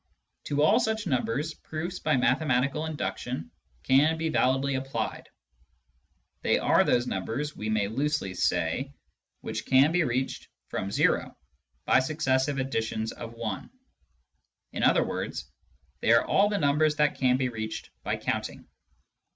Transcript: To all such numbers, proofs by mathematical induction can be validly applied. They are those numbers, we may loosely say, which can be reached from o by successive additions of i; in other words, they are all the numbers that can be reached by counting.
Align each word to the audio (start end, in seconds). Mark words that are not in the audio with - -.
To 0.45 0.63
all 0.63 0.79
such 0.79 1.05
numbers, 1.05 1.53
proofs 1.53 1.99
by 1.99 2.17
mathematical 2.17 2.87
induction 2.87 3.51
can 3.83 4.17
be 4.17 4.29
validly 4.29 4.73
applied. 4.73 5.29
They 6.41 6.57
are 6.57 6.83
those 6.83 7.05
numbers, 7.05 7.55
we 7.55 7.69
may 7.69 7.87
loosely 7.87 8.33
say, 8.33 8.95
which 9.41 9.67
can 9.67 9.91
be 9.91 10.03
reached 10.03 10.47
from 10.69 10.89
o 10.89 11.37
by 11.85 11.99
successive 11.99 12.57
additions 12.57 13.11
of 13.11 13.39
i; 13.39 13.65
in 14.71 14.81
other 14.81 15.03
words, 15.03 15.51
they 15.99 16.11
are 16.13 16.25
all 16.25 16.49
the 16.49 16.57
numbers 16.57 16.95
that 16.95 17.19
can 17.19 17.37
be 17.37 17.49
reached 17.49 17.91
by 18.01 18.17
counting. 18.17 18.65